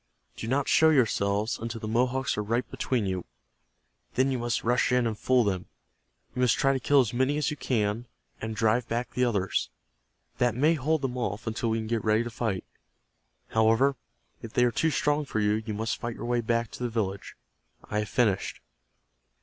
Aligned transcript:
Do 0.35 0.47
not 0.47 0.67
show 0.67 0.89
yourselves 0.89 1.59
until 1.59 1.79
the 1.79 1.87
Mohawks 1.87 2.35
are 2.35 2.41
right 2.41 2.67
between 2.71 3.05
you. 3.05 3.23
Then 4.15 4.31
you 4.31 4.39
must 4.39 4.63
rush 4.63 4.91
in 4.91 5.05
and 5.05 5.15
fool 5.15 5.43
them. 5.43 5.67
You 6.33 6.41
must 6.41 6.55
try 6.57 6.73
to 6.73 6.79
kill 6.79 7.01
as 7.01 7.13
many 7.13 7.37
as 7.37 7.51
you 7.51 7.57
can, 7.57 8.07
and 8.41 8.55
drive 8.55 8.87
back 8.87 9.11
the 9.11 9.23
others. 9.23 9.69
That 10.39 10.55
may 10.55 10.73
hold 10.73 11.03
them 11.03 11.19
off 11.19 11.45
until 11.45 11.69
we 11.69 11.77
can 11.77 11.85
get 11.85 12.03
ready 12.03 12.23
to 12.23 12.31
fight. 12.31 12.63
However, 13.49 13.95
if 14.41 14.53
they 14.53 14.63
are 14.65 14.71
too 14.71 14.89
strong 14.89 15.23
for 15.23 15.39
you, 15.39 15.61
you 15.67 15.75
must 15.75 15.99
fight 16.01 16.15
your 16.15 16.25
way 16.25 16.41
back 16.41 16.71
to 16.71 16.79
the 16.81 16.89
village. 16.89 17.35
I 17.83 17.99
have 17.99 18.09
finished." 18.09 18.59